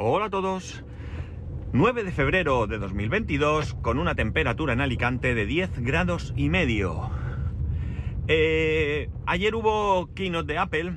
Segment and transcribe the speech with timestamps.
[0.00, 0.84] Hola a todos.
[1.72, 7.10] 9 de febrero de 2022 con una temperatura en Alicante de 10 grados y medio.
[8.28, 10.92] Eh, ayer hubo keynote de Apple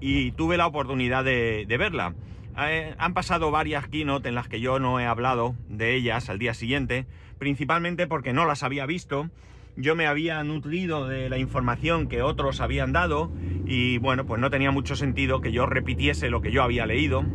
[0.00, 2.14] y tuve la oportunidad de, verla.
[2.58, 6.38] Eh, han pasado varias keynote en las que yo no he hablado de ellas al
[6.38, 7.04] día siguiente,
[7.38, 9.28] principalmente porque no las había visto.
[9.76, 13.30] Yo me había nutrido de la información que otros habían dado
[13.66, 17.26] y bueno, pues no tenía mucho sentido que yo repitiese lo que yo había leído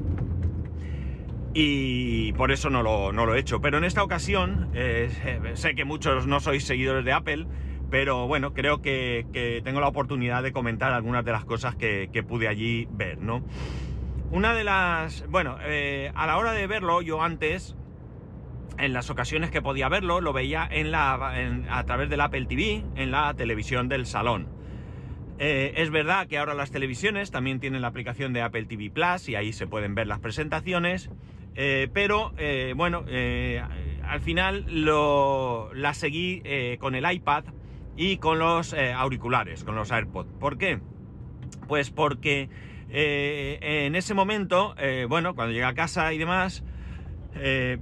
[1.54, 3.62] y por eso no lo, he hecho.
[3.62, 5.10] Pero en esta ocasión, eh,
[5.54, 7.48] sé que muchos no sois seguidores de Apple,
[7.90, 12.48] pero bueno, creo que, tengo la oportunidad de comentar algunas de las cosas que, pude
[12.48, 13.44] allí ver, ¿no?
[14.32, 15.28] Una de las...
[15.30, 17.76] Bueno, eh, a la hora de verlo, yo antes,
[18.80, 21.14] en las ocasiones que podía verlo, lo veía en la,
[21.70, 24.48] a través del Apple TV, en la televisión del salón.
[25.38, 29.30] Eh, es verdad que ahora las televisiones también tienen la aplicación de Apple TV Plus
[29.30, 31.10] y ahí se pueden ver las presentaciones.
[31.56, 33.62] Eh, pero eh, bueno, eh,
[34.04, 34.66] al final
[35.74, 36.44] la seguí
[36.80, 37.46] con el iPad
[37.96, 40.34] y con los auriculares, con los AirPods.
[40.40, 40.80] ¿Por qué?
[41.68, 42.50] Pues porque
[42.90, 44.76] en ese momento,
[45.08, 46.64] bueno, cuando llegué a casa y demás,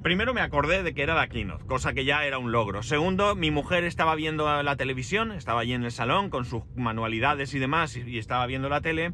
[0.02, 2.84] primero me acordé de que era la keynote, cosa que ya era un logro.
[2.84, 7.54] Segundo, mi mujer estaba viendo la televisión, estaba allí en el salón con sus manualidades
[7.54, 9.12] y demás y estaba viendo la tele.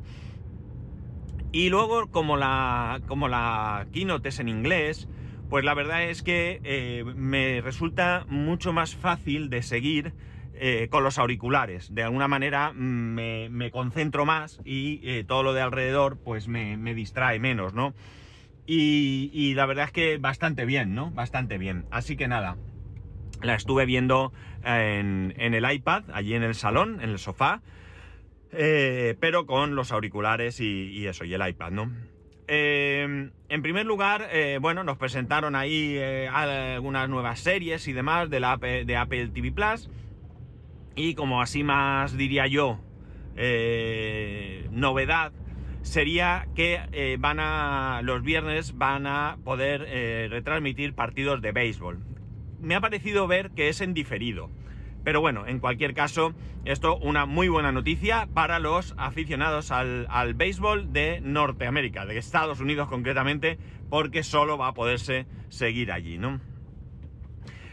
[1.52, 5.08] Y luego, como la, como la keynote es en inglés,
[5.50, 10.14] pues la verdad es que eh, me resulta mucho más fácil de seguir
[10.56, 11.94] eh, con los auriculares.
[11.94, 16.78] De alguna manera mm, me, concentro más y eh, todo lo de alrededor pues me,
[16.94, 17.94] distrae menos, ¿no?
[18.70, 21.12] Y, la verdad es que bastante bien, ¿no?
[21.12, 21.86] Bastante bien.
[21.90, 22.58] Así que nada,
[23.42, 24.34] la estuve viendo
[24.66, 27.62] en, en el iPad, allí en el salón, en el sofá.
[28.52, 31.92] Eh, pero con los auriculares y, eso, y el iPad, ¿no?
[32.48, 36.00] Eh, en primer lugar, eh, bueno, nos presentaron ahí
[36.32, 39.90] algunas nuevas series y demás de, la, de Apple TV Plus.
[40.96, 42.80] Y como así más diría yo,
[44.72, 45.32] novedad,
[45.82, 48.02] sería que van a.
[48.04, 49.82] los viernes van a poder
[50.32, 52.00] retransmitir partidos de béisbol.
[52.62, 54.50] Me ha parecido ver que es en diferido.
[55.08, 56.34] Pero bueno, en cualquier caso,
[56.66, 62.90] esto una muy buena noticia para los aficionados al, béisbol de Norteamérica, de Estados Unidos
[62.90, 63.58] concretamente,
[63.90, 66.42] porque solo va a poderse seguir allí, ¿no?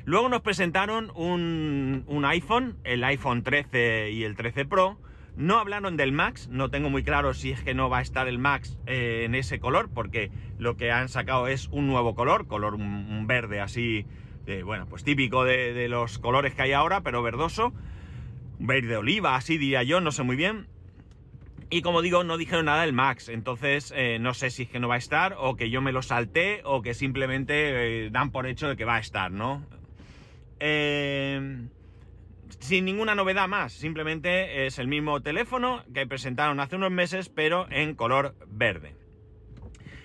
[0.05, 5.01] Luego nos presentaron un, iPhone, el iPhone 13 y el 13 Pro.
[5.37, 8.29] No hablaron del Max, no tengo muy claro si es que no va a estar
[8.29, 10.31] el Max eh, en ese color, porque
[10.61, 14.07] lo que han sacado es un nuevo color, color un verde así
[14.65, 17.73] bueno, pues típico de, los colores que hay ahora, pero verdoso.
[18.59, 20.69] Verde oliva, así diría yo, no sé muy bien.
[21.71, 24.79] Y como digo, no dijeron nada del Max, entonces eh, no sé si es que
[24.79, 28.31] no va a estar, o que yo me lo salté, o que simplemente eh, dan
[28.31, 29.67] por hecho de que va a estar, ¿no?
[30.61, 31.67] Eh,
[32.61, 37.67] sin ninguna novedad más, simplemente es el mismo teléfono que presentaron hace unos meses, pero
[37.71, 38.95] en color verde.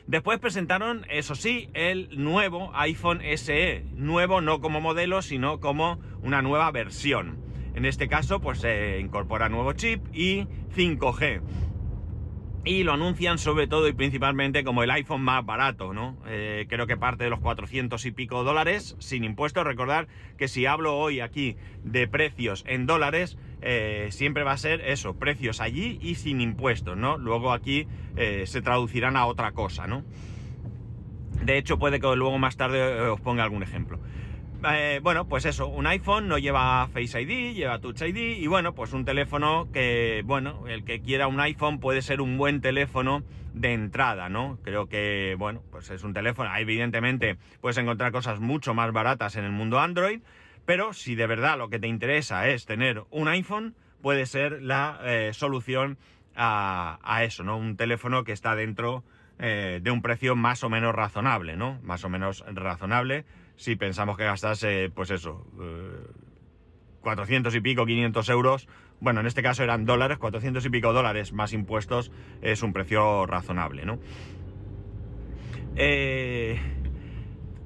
[0.09, 3.85] Después presentaron, eso sí, el nuevo iPhone SE.
[3.93, 7.37] Nuevo no como modelo, sino como una nueva versión.
[7.75, 11.41] En este caso, pues se incorpora nuevo chip y 5G
[12.69, 16.19] y lo anuncian sobre todo y principalmente como el iPhone más barato, ¿no?
[16.27, 19.63] Eh, creo que parte de los 400 y pico dólares sin impuestos.
[19.63, 20.07] Recordar
[20.37, 25.15] que si hablo hoy aquí de precios en dólares, eh, siempre va a ser eso,
[25.15, 27.17] precios allí y sin impuestos, ¿no?
[27.17, 27.87] Luego aquí
[28.17, 30.03] eh, se traducirán a otra cosa, ¿no?
[31.43, 33.99] De hecho, puede que luego más tarde os ponga algún ejemplo.
[34.61, 38.75] Eh, bueno, pues eso, un iPhone no lleva Face ID, lleva Touch ID y bueno,
[38.75, 43.23] pues un teléfono que, bueno, el que quiera un iPhone puede ser un buen teléfono
[43.53, 44.59] de entrada, ¿no?
[44.61, 49.45] Creo que, bueno, pues es un teléfono, evidentemente puedes encontrar cosas mucho más baratas en
[49.45, 50.19] el mundo Android,
[50.65, 54.99] pero si de verdad lo que te interesa es tener un iPhone, puede ser la
[55.05, 55.97] eh, solución
[56.35, 57.57] a, eso, ¿no?
[57.57, 59.03] Un teléfono que está dentro
[59.39, 61.79] eh, de un precio más o menos razonable, ¿no?
[61.81, 63.23] Más o menos razonable
[63.59, 65.45] si pensamos que gastase, pues eso,
[67.01, 68.69] 400 eh, y pico, 500 euros,
[69.01, 72.09] bueno, en este caso eran dólares, 400 y pico dólares más impuestos,
[72.41, 73.99] es un precio razonable, ¿no?
[75.75, 76.57] Eh,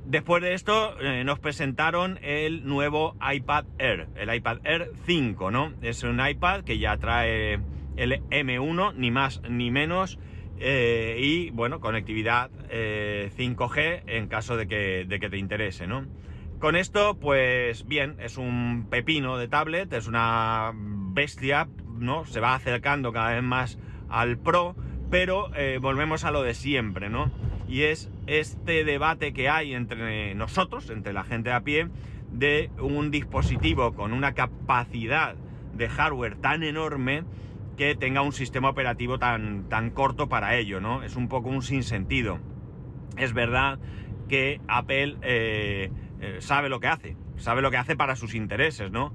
[0.05, 5.73] después de esto eh, nos presentaron el nuevo iPad Air, el iPad Air 5, ¿no?
[5.83, 7.59] Es un iPad que ya trae
[7.97, 10.17] el M1, ni más ni menos,
[10.59, 16.05] eh, y bueno, conectividad 5G eh, en caso de que, de que te interese, ¿no?
[16.59, 21.67] Con esto, pues bien, es un pepino de tablet, es una bestia,
[21.99, 22.25] ¿no?
[22.25, 23.77] Se va acercando cada vez más
[24.07, 24.75] al Pro,
[25.09, 27.31] pero eh, volvemos a lo de siempre, ¿no?
[27.67, 31.89] Y es este debate que hay entre nosotros, entre la gente a pie,
[32.31, 35.35] de un dispositivo con una capacidad
[35.73, 37.23] de hardware tan enorme
[37.77, 41.03] que tenga un sistema operativo tan, tan corto para ello, ¿no?
[41.03, 42.39] Es un poco un sinsentido.
[43.17, 43.79] Es verdad
[44.27, 45.91] que Apple eh,
[46.21, 49.13] eh, sabe lo que hace, sabe lo que hace para sus intereses, ¿no?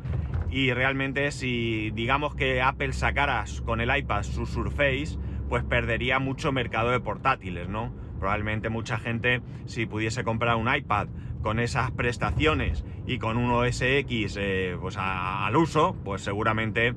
[0.50, 5.19] Y realmente si digamos que Apple sacara con el iPad su Surface,
[5.49, 7.93] pues perdería mucho mercado de portátiles, ¿no?
[8.19, 11.08] Probablemente mucha gente, si pudiese comprar un iPad
[11.43, 16.94] con esas prestaciones y con un OS X eh, pues al uso, pues seguramente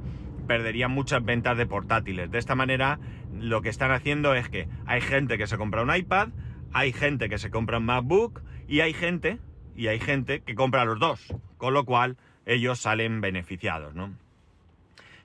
[0.48, 2.32] perderían muchas ventas de portátiles.
[2.32, 3.00] De esta manera,
[3.40, 6.30] lo que están haciendo es que hay gente que se compra un iPad,
[6.74, 9.40] hay gente que se compra un MacBook y hay gente,
[9.76, 14.14] y hay gente que compra los dos, con lo cual ellos salen beneficiados, ¿no?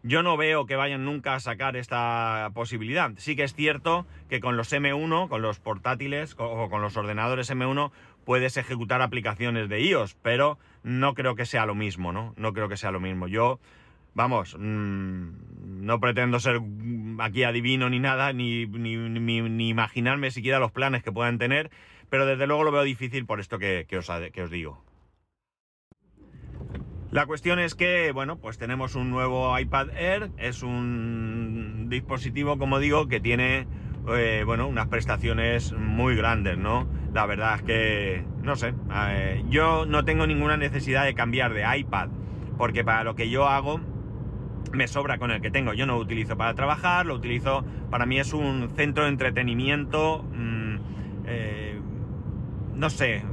[0.02, 3.10] Yo no veo que vayan nunca a sacar esta posibilidad.
[3.16, 7.50] Sí que es cierto que con los M1, con los portátiles o con los ordenadores
[7.50, 7.90] M1,
[8.24, 12.34] puedes ejecutar aplicaciones de iOS, pero no creo que sea lo mismo, ¿no?
[12.36, 13.26] No creo que sea lo mismo.
[13.26, 13.58] Yo,
[14.16, 16.60] vamos, mm, no pretendo ser
[17.18, 21.70] aquí adivino ni nada, ni, ni, imaginarme siquiera los planes que puedan tener,
[22.08, 24.82] pero desde luego lo veo difícil por esto que, os, que os digo.
[27.12, 32.78] La cuestión es que, bueno, pues tenemos un nuevo iPad Air, es un dispositivo, como
[32.78, 33.66] digo, que tiene,
[34.08, 36.88] eh, bueno, unas prestaciones muy grandes, ¿no?
[37.12, 38.72] La verdad es que, no sé,
[39.10, 42.08] eh, yo no tengo ninguna necesidad de cambiar de iPad,
[42.56, 43.80] porque para lo que yo hago
[44.76, 45.72] me sobra con el que tengo.
[45.74, 50.22] Yo no lo utilizo para trabajar, lo utilizo, para mí es un centro de entretenimiento,
[50.22, 50.76] mm,
[51.26, 51.80] eh,
[52.74, 53.24] no sé,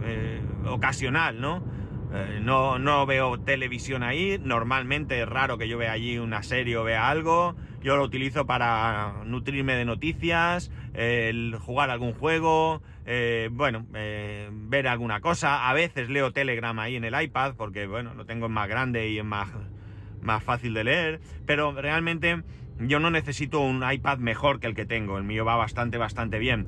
[0.65, 1.61] ocasional, ¿no?
[2.13, 6.77] Eh, no, no veo televisión ahí, normalmente es raro que yo vea allí una serie
[6.77, 10.71] o vea algo, yo lo utilizo para nutrirme de noticias,
[11.59, 17.03] jugar algún juego, eh, bueno, eh, ver alguna cosa, a veces leo Telegram ahí en
[17.03, 19.49] el iPad porque bueno, lo tengo más grande y es más,
[20.23, 22.43] más fácil de leer, pero realmente
[22.79, 26.39] yo no necesito un iPad mejor que el que tengo, el mío va bastante, bastante
[26.39, 26.67] bien.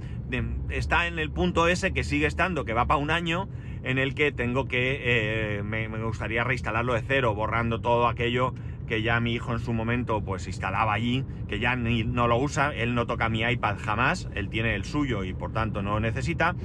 [0.70, 3.50] Está en el punto ese que sigue estando, que va para un año,
[3.84, 8.54] en el que tengo que, eh, me, gustaría reinstalarlo de cero, borrando todo aquello
[8.88, 12.74] que ya mi hijo en su momento pues instalaba allí, que ya no lo usa,
[12.74, 16.00] él no toca mi iPad jamás, él tiene el suyo y por tanto no lo
[16.00, 16.56] necesita.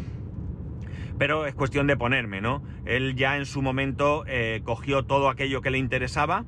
[1.18, 2.62] Pero es cuestión de ponerme, ¿no?
[2.86, 6.44] Él ya en su momento eh, cogió todo aquello que le interesaba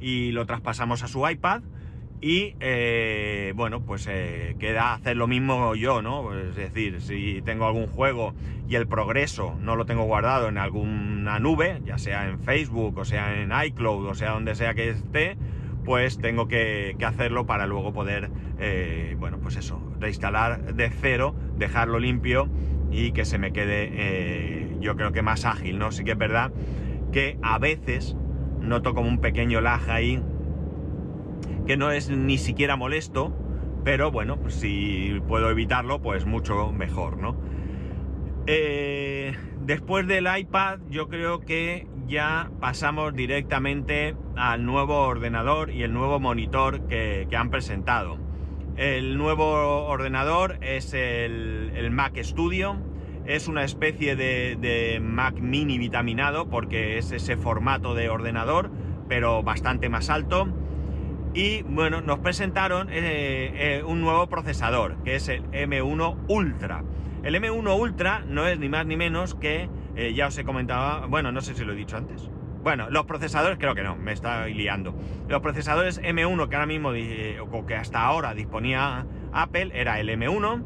[0.00, 1.62] y lo traspasamos a su iPad
[2.20, 6.34] y eh, bueno, pues eh, queda hacer lo mismo yo, ¿no?
[6.38, 8.34] Es decir, si tengo algún juego
[8.68, 13.04] y el progreso no lo tengo guardado en alguna nube, ya sea en Facebook o
[13.04, 15.36] sea en iCloud o sea donde sea que esté,
[15.84, 21.98] pues tengo que, hacerlo para luego poder, eh, bueno, pues eso, reinstalar de cero, dejarlo
[21.98, 22.48] limpio
[22.90, 25.92] y que se me quede, yo creo que más ágil, ¿no?
[25.92, 26.50] Sí que es verdad
[27.12, 28.16] que a veces
[28.60, 30.22] noto como un pequeño lag ahí
[31.66, 33.34] que no es ni siquiera molesto,
[33.84, 37.36] pero bueno, si puedo evitarlo, pues mucho mejor, ¿no?
[38.46, 45.92] Eh, después del iPad, yo creo que ya pasamos directamente al nuevo ordenador y el
[45.92, 48.18] nuevo monitor que, han presentado.
[48.76, 52.76] El nuevo ordenador es el, Mac Studio,
[53.26, 58.70] es una especie de, Mac mini vitaminado porque es ese formato de ordenador,
[59.08, 60.48] pero bastante más alto
[61.34, 66.82] y bueno, nos presentaron eh, eh, un nuevo procesador, que es el M1 Ultra.
[67.24, 71.06] El M1 Ultra no es ni más ni menos que, eh, ya os he comentado,
[71.08, 72.30] bueno, no sé si lo he dicho antes.
[72.62, 74.94] Bueno, los procesadores, creo que no, me está liando.
[75.28, 76.92] Los procesadores M1 que ahora mismo,
[77.50, 80.62] o que hasta ahora disponía Apple, era el M1,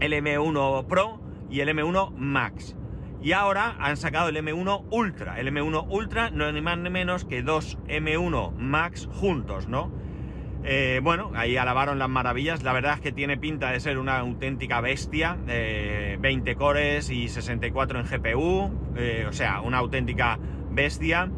[0.00, 1.21] el M1 Pro
[1.52, 2.76] y el M1 Max.
[3.22, 5.38] Y ahora han sacado el M1 Ultra.
[5.38, 9.92] El M1 Ultra no es ni más ni menos que dos M1 Max juntos, ¿no?
[10.64, 12.62] Eh, bueno, ahí alabaron las maravillas.
[12.62, 15.36] La verdad es que tiene pinta de ser una auténtica bestia.
[15.46, 18.70] 20 cores y 64 en GPU.
[18.96, 20.38] Eh, o sea, una auténtica
[20.70, 21.30] bestia.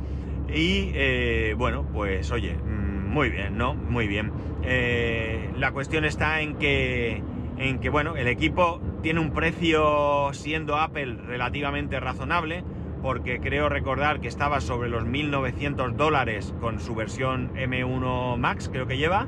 [0.48, 3.74] Y eh, bueno, pues oye, mm, muy bien, ¿no?
[3.74, 4.32] Muy bien.
[5.56, 7.22] la cuestión está en que,
[7.58, 12.64] en que, bueno, el equipo tiene un precio, siendo Apple, relativamente razonable,
[13.02, 18.86] porque creo recordar que estaba sobre los 1.900 dólares con su versión M1 Max, creo
[18.86, 19.26] que lleva,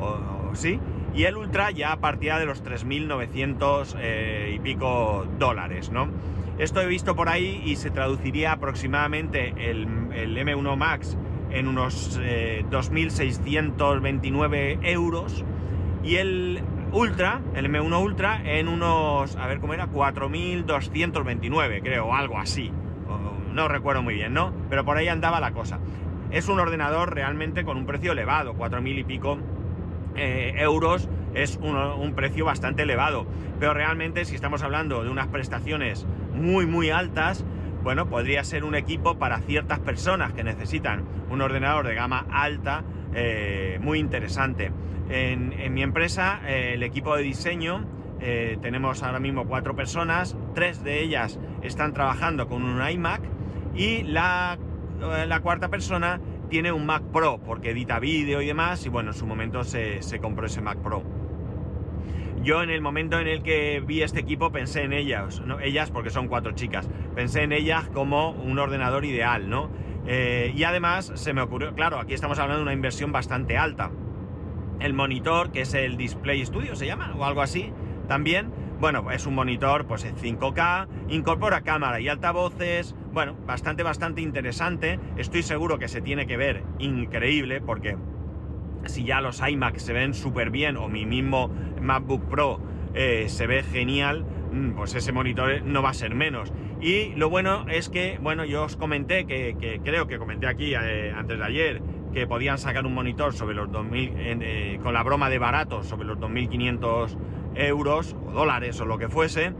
[0.00, 0.80] o, sí,
[1.14, 6.08] y el Ultra ya partía de los 3.900 eh, y pico dólares, ¿no?
[6.58, 11.16] Esto he visto por ahí y se traduciría aproximadamente el, M1 Max
[11.52, 15.44] en unos 2.629 eh, euros
[16.02, 16.60] y el
[16.92, 22.70] Ultra, el M1 Ultra, en unos, a ver cómo era, 4.229, creo, algo así.
[23.52, 24.52] No recuerdo muy bien, ¿no?
[24.70, 25.78] Pero por ahí andaba la cosa.
[26.30, 29.38] Es un ordenador realmente con un precio elevado, 4.000 y pico
[30.16, 33.26] eh, euros es un, precio bastante elevado.
[33.58, 37.44] Pero realmente si estamos hablando de unas prestaciones muy muy altas,
[37.82, 42.84] bueno, podría ser un equipo para ciertas personas que necesitan un ordenador de gama alta
[43.14, 44.70] eh, muy interesante.
[45.08, 47.84] En, mi empresa, eh, el equipo de diseño,
[48.20, 53.20] eh, tenemos ahora mismo cuatro personas, tres de ellas están trabajando con un iMac
[53.74, 54.58] y la,
[55.26, 56.20] la cuarta persona
[56.52, 60.00] tiene un Mac Pro porque edita vídeo y demás y bueno, en su momento se,
[60.20, 61.02] compró ese Mac Pro.
[62.42, 65.60] Yo en el momento en el que vi este equipo pensé en ellas, ¿no?
[65.60, 69.70] ellas porque son cuatro chicas, pensé en ellas como un ordenador ideal, ¿no?
[70.06, 73.90] Eh, y además se me ocurrió, claro, aquí estamos hablando de una inversión bastante alta.
[74.82, 77.72] El monitor, que es el Display Studio, se llama, o algo así,
[78.08, 84.22] también, bueno, es un monitor pues en 5K, incorpora cámara y altavoces, bueno, bastante, bastante
[84.22, 84.98] interesante.
[85.16, 87.96] Estoy seguro que se tiene que ver increíble porque
[88.86, 91.48] si ya los iMac se ven súper bien o mi mismo
[91.80, 92.60] MacBook Pro
[92.92, 96.52] eh, se ve genial, mm, pues ese monitor no va a ser menos.
[96.80, 101.14] Y lo bueno es que, bueno, yo os comenté que, creo que comenté aquí eh,
[101.16, 101.82] antes de ayer
[102.12, 106.06] que podían sacar un monitor sobre los 2000, eh, con la broma de barato, sobre
[106.06, 107.16] los 2500
[107.54, 109.52] euros o dólares o lo que fuese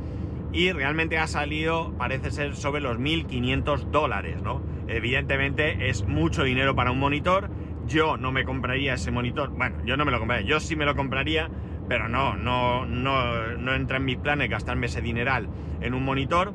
[0.52, 4.62] y realmente ha salido, parece ser, sobre los 1.500 dólares, ¿no?
[4.86, 7.50] Evidentemente es mucho dinero para un monitor.
[7.86, 9.50] Yo no me compraría ese monitor.
[9.50, 10.46] Bueno, yo no me lo compraría.
[10.46, 11.48] Yo sí me lo compraría,
[11.88, 15.48] pero no, no, no, no entra en mis planes gastarme ese dineral
[15.80, 16.52] en un monitor.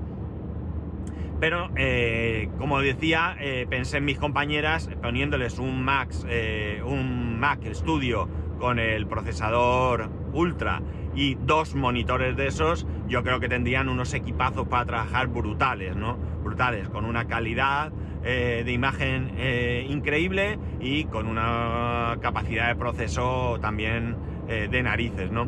[1.39, 7.59] Pero, eh, como decía, eh, pensé en mis compañeras poniéndoles un Max, eh, un Mac
[7.73, 8.27] Studio
[8.59, 10.81] con el procesador Ultra
[11.15, 16.17] y dos monitores de esos, yo creo que tendrían unos equipazos para trabajar brutales, ¿no?
[16.43, 17.91] Brutales, con una calidad
[18.23, 24.15] eh, de imagen eh, increíble y con una capacidad de proceso también
[24.47, 25.47] eh, de narices, ¿no?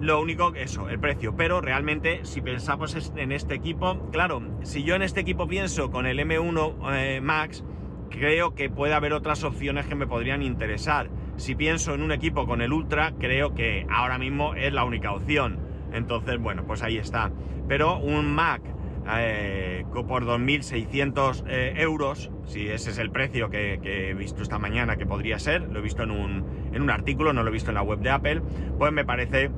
[0.00, 1.34] Lo único, eso, el precio.
[1.36, 6.06] Pero realmente, si pensamos en este equipo, claro, si yo en este equipo pienso con
[6.06, 7.64] el M1 Max,
[8.10, 12.46] creo que puede haber otras opciones que me podrían interesar si pienso en un equipo
[12.46, 15.58] con el Ultra, creo que ahora mismo es la única opción.
[15.92, 17.30] Entonces, bueno, pues ahí está.
[17.68, 18.62] Pero un Mac
[19.08, 24.96] eh, por 2.600 eh, euros, si ese es el precio que, he visto esta mañana
[24.96, 27.70] que podría ser, lo he visto en un, en un artículo, no lo he visto
[27.70, 28.42] en la web de Apple,
[28.78, 29.50] pues me parece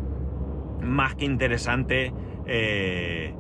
[0.80, 2.12] más que interesante
[2.46, 3.34] eh,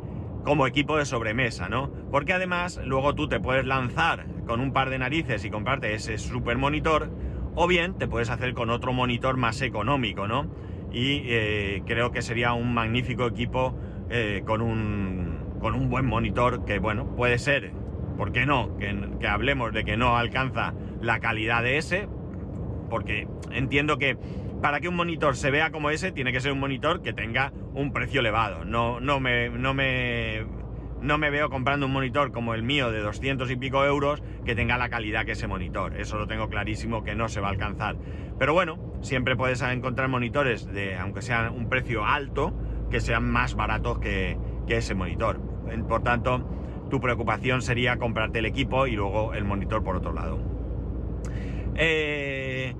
[0.44, 1.90] como equipo de sobremesa, ¿no?
[2.10, 6.18] Porque además luego tú te puedes lanzar con un par de narices y comprarte ese
[6.18, 7.10] super monitor
[7.54, 10.50] o bien te puedes hacer con otro monitor más económico, ¿no?
[10.92, 13.74] Y eh, creo que sería un magnífico equipo
[14.10, 15.33] eh, con, un,
[15.64, 17.72] con un buen monitor que, bueno, puede ser,
[18.18, 18.76] ¿por qué no?
[18.76, 22.06] Que, hablemos de que no alcanza la calidad de ese,
[22.90, 24.18] porque entiendo que
[24.60, 27.50] para que un monitor se vea como ese, tiene que ser un monitor que tenga
[27.72, 28.66] un precio elevado.
[28.66, 30.44] No, no, me, no me
[31.00, 34.54] no me veo comprando un monitor como el mío de 200 y pico euros que
[34.54, 35.98] tenga la calidad que ese monitor.
[35.98, 37.96] Eso lo tengo clarísimo que no se va a alcanzar.
[38.38, 42.54] Pero bueno, siempre puedes encontrar monitores de, aunque sean un precio alto,
[42.90, 44.36] que sean más baratos que,
[44.68, 45.53] ese monitor.
[45.88, 46.44] Por tanto,
[46.90, 50.38] tu preocupación sería comprarte el equipo y luego el monitor por otro lado.
[51.76, 52.74] Eh,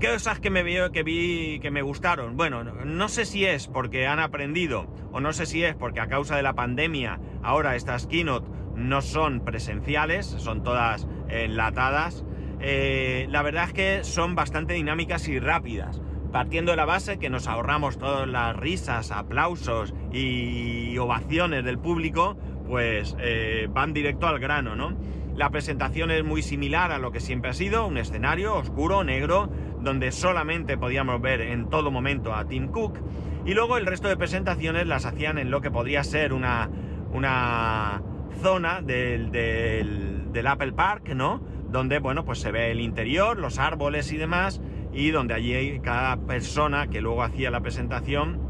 [0.00, 2.36] ¿Qué cosas que me veo, que vi que me gustaron?
[2.36, 6.06] Bueno, no sé si es porque han aprendido o no sé si es porque a
[6.06, 12.24] causa de la pandemia ahora estas keynote no son presenciales, son todas enlatadas.
[12.60, 16.00] Eh, la verdad es que son bastante dinámicas y rápidas.
[16.32, 22.36] Partiendo de la base que nos ahorramos todas las risas, aplausos y ovaciones del público,
[22.68, 24.94] pues eh, van directo al grano, ¿no?
[25.34, 29.48] La presentación es muy similar a lo que siempre ha sido, un escenario oscuro, negro,
[29.80, 32.98] donde solamente podíamos ver en todo momento a Tim Cook.
[33.46, 36.68] Y luego el resto de presentaciones las hacían en lo que podría ser una,
[37.12, 38.02] una
[38.42, 41.40] zona del, del, Apple Park, ¿no?
[41.70, 44.60] Donde, bueno, pues se ve el interior, los árboles y demás,
[44.92, 48.40] y donde allí cada persona que luego hacía la presentación,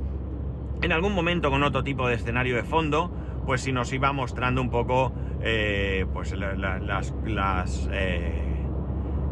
[0.82, 3.10] en algún momento con otro tipo de escenario de fondo,
[3.46, 8.42] pues si nos iba mostrando un poco, eh, pues las, eh,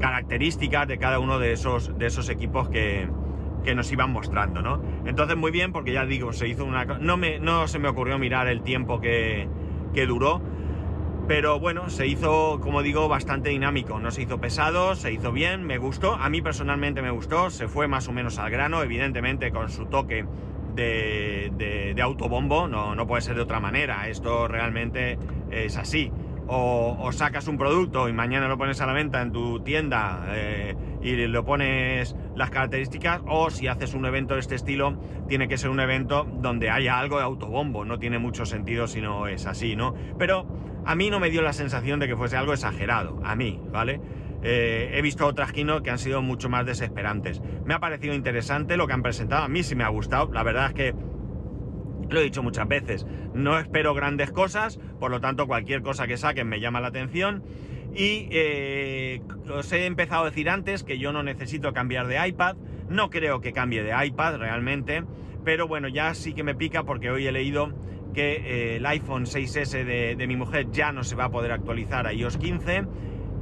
[0.00, 3.08] características de cada uno de esos, de esos equipos que,
[3.74, 4.80] nos iban mostrando, ¿no?
[5.06, 6.84] Entonces muy bien, porque ya digo, se hizo una...
[6.84, 9.48] No, me, no se me ocurrió mirar el tiempo que,
[10.06, 10.40] duró,
[11.28, 13.98] Pero bueno, se hizo, como digo, bastante dinámico.
[13.98, 16.14] No se hizo pesado, se hizo bien, me gustó.
[16.14, 17.50] A mí personalmente me gustó.
[17.50, 20.24] Se fue más o menos al grano, evidentemente con su toque
[20.76, 22.68] de, autobombo.
[22.68, 24.08] No, no puede ser de otra manera.
[24.08, 25.18] Esto realmente
[25.50, 26.12] es así.
[26.46, 30.76] O, sacas un producto y mañana lo pones a la venta en tu tienda eh,
[31.02, 35.58] y lo pones las características, o si haces un evento de este estilo, tiene que
[35.58, 37.84] ser un evento donde haya algo de autobombo.
[37.84, 39.94] No tiene mucho sentido si no es así, ¿no?
[40.18, 40.46] Pero
[40.86, 44.00] a mí no me dio la sensación de que fuese algo exagerado, a mí, ¿vale?
[44.42, 47.42] Eh, he visto otras keynote que han sido mucho más desesperantes.
[47.64, 50.44] Me ha parecido interesante lo que han presentado, a mí sí me ha gustado, la
[50.44, 50.94] verdad es que
[52.08, 56.16] lo he dicho muchas veces, no espero grandes cosas, por lo tanto cualquier cosa que
[56.16, 57.42] saquen me llama la atención.
[57.92, 62.56] Y eh, os he empezado a decir antes que yo no necesito cambiar de iPad,
[62.88, 65.02] no creo que cambie de iPad realmente,
[65.44, 67.72] pero bueno, ya sí que me pica porque hoy he leído
[68.16, 69.84] que eh, el iPhone 6S
[70.16, 72.84] de, mi mujer ya no se va a poder actualizar a iOS 15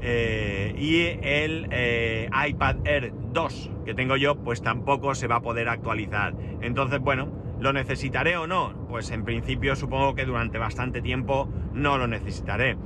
[0.03, 5.41] eh, y el eh, iPad Air 2 que tengo yo pues tampoco se va a
[5.43, 6.35] poder actualizar.
[6.61, 8.75] Entonces, bueno, ¿lo necesitaré o no?
[8.89, 12.77] Pues en principio supongo que durante bastante tiempo no lo necesitaré.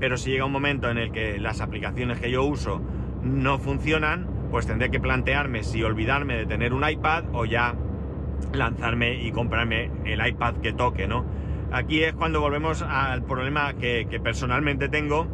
[0.00, 2.82] Pero si llega un momento en el que las aplicaciones que yo uso
[3.22, 7.76] no funcionan, pues tendré que plantearme si olvidarme de tener un iPad o ya
[8.52, 11.24] lanzarme y comprarme el iPad que toque, ¿no?
[11.72, 15.26] Aquí es cuando volvemos al problema que, personalmente tengo,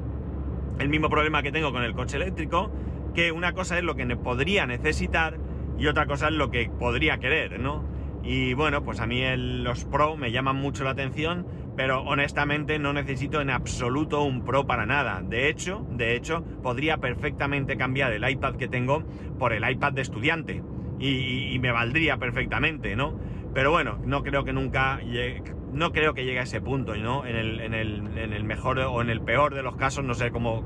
[0.79, 2.71] el mismo problema que tengo con el coche eléctrico,
[3.15, 5.39] que una cosa es lo que podría necesitar
[5.79, 7.85] y otra cosa es lo que podría querer, ¿no?
[8.23, 12.93] Y bueno, pues a mí los Pro me llaman mucho la atención, pero honestamente no
[12.93, 15.23] necesito en absoluto un Pro para nada.
[15.23, 19.03] De hecho, de hecho, podría perfectamente cambiar el iPad que tengo
[19.39, 20.63] por el iPad de estudiante
[21.03, 23.19] y, me valdría perfectamente, ¿no?
[23.55, 25.43] Pero bueno, no creo que nunca llegue,
[25.73, 27.27] no creo que llegue a ese punto, ¿no?
[27.27, 30.15] En el, en, el, en el, mejor o en el peor de los casos, no
[30.15, 30.65] sé cómo,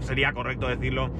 [0.00, 1.12] sería correcto decirlo,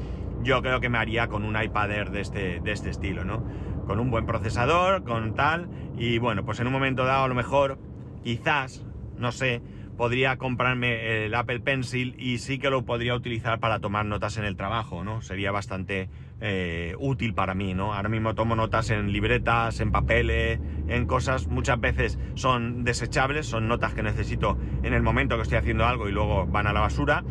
[0.43, 3.45] yo creo que me haría con un iPad Air de este, de este estilo, ¿no?
[3.87, 7.35] Con un buen procesador, con tal, y bueno, pues en un momento dado a lo
[7.35, 7.79] mejor,
[8.23, 8.85] quizás,
[9.17, 9.63] no sé,
[9.97, 14.45] podría comprarme el Apple Pencil y sí que lo podría utilizar para tomar notas en
[14.45, 15.23] el trabajo, ¿no?
[15.23, 16.09] Sería bastante
[16.41, 17.95] eh, útil para mí, ¿no?
[17.95, 23.69] Ahora mismo tomo notas en libretas, en papeles, en cosas, muchas veces son desechables, son
[23.69, 26.81] notas que necesito en el momento que estoy haciendo algo y luego van a la
[26.81, 27.25] basura.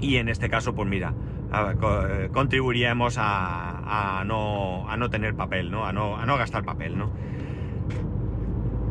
[0.00, 1.12] Y en este caso, pues mira,
[1.52, 5.86] eh, contribuiríamos a, no, a no tener papel, ¿no?
[5.86, 7.12] A, no, a no gastar papel, ¿no?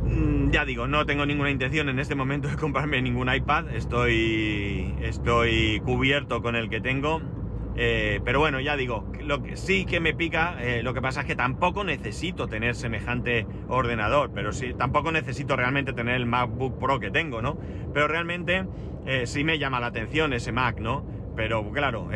[0.06, 3.70] Mm, ya digo, no tengo ninguna intención en este momento de comprarme ningún iPad.
[3.74, 7.22] Estoy, estoy cubierto con el que tengo.
[7.80, 11.22] Eh, pero bueno, ya digo, lo que sí que me pica, eh, lo que pasa
[11.22, 16.80] es que tampoco necesito tener semejante ordenador, pero sí, tampoco necesito realmente tener el MacBook
[16.80, 17.58] Pro que tengo, ¿no?
[17.94, 18.66] Pero realmente
[19.06, 21.06] eh, sí me llama la atención ese Mac, ¿no?
[21.36, 22.10] Pero claro,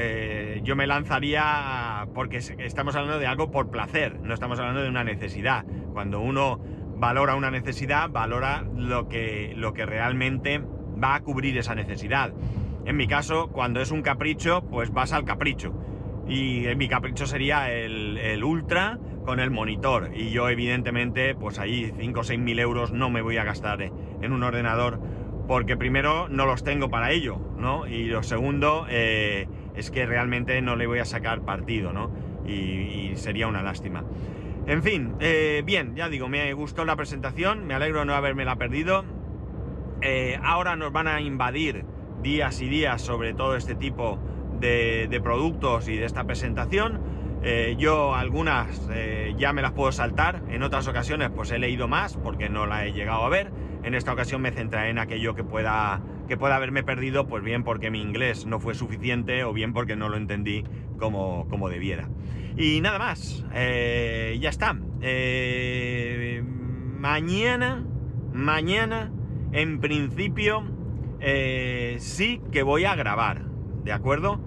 [0.63, 5.03] yo me lanzaría porque estamos hablando de algo por placer, no estamos hablando de una
[5.03, 5.63] necesidad.
[5.93, 6.59] Cuando uno
[6.95, 10.59] valora una necesidad, valora lo que, lo que realmente
[11.01, 12.33] va a cubrir esa necesidad.
[12.85, 15.73] En mi caso, cuando es un capricho, pues vas al capricho.
[16.27, 20.11] Y mi capricho sería el, Ultra con el monitor.
[20.15, 23.81] Y yo, evidentemente, pues ahí 5 o 6 mil euros no me voy a gastar
[23.81, 24.99] en un ordenador.
[25.47, 27.87] Porque primero no los tengo para ello, ¿no?
[27.87, 32.31] Y lo segundo eh, es que realmente no le voy a sacar partido, ¿no?
[32.43, 34.03] y sería una lástima.
[34.67, 38.45] En fin, eh, bien, ya digo, me gustó la presentación, me alegro de no haberme
[38.45, 39.03] la perdido.
[40.01, 41.83] Eh, ahora nos van a invadir
[42.21, 44.19] días y días sobre todo este tipo
[44.59, 46.99] de, productos y de esta presentación.
[47.43, 48.87] Eh, yo algunas
[49.37, 52.85] ya me las puedo saltar, en otras ocasiones pues he leído más porque no la
[52.85, 53.51] he llegado a ver.
[53.83, 57.63] En esta ocasión me centraré en aquello que pueda, que pueda haberme perdido, pues bien
[57.63, 60.63] porque mi inglés no fue suficiente o bien porque no lo entendí
[60.99, 62.07] como, como debiera.
[62.57, 64.77] Y nada más, eh, ya está.
[65.01, 66.43] Eh,
[66.99, 67.83] mañana,
[68.33, 69.11] mañana,
[69.51, 70.63] en principio,
[71.21, 73.43] eh, sí que voy a grabar,
[73.83, 74.41] ¿de acuerdo?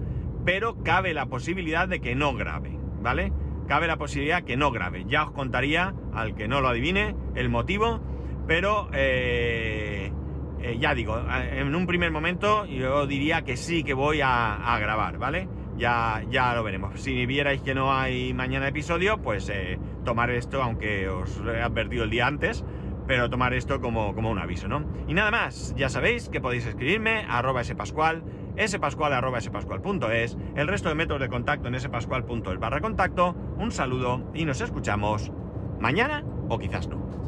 [0.45, 3.31] Pero cabe la posibilidad de que no grabe, ¿vale?
[3.67, 5.05] Cabe la posibilidad que no grabe.
[5.07, 7.99] Ya os contaría, al que no lo adivine, el motivo,
[8.47, 11.19] pero ya digo,
[11.51, 15.49] en un primer momento yo diría que sí que voy a grabar, ¿vale?
[15.77, 16.99] ya, ya lo veremos.
[16.99, 22.03] Si vierais que no hay mañana episodio, pues eh, tomar esto, aunque os he advertido
[22.03, 22.63] el día antes,
[23.07, 24.83] pero tomar esto como, como un aviso, ¿no?
[25.07, 28.23] Y nada más, ya sabéis que podéis escribirme a arroba spascual,
[28.67, 34.45] spascual arroba el resto de métodos de contacto en spascual.es barra contacto, un saludo y
[34.45, 35.31] nos escuchamos
[35.79, 37.24] mañana o quizás no.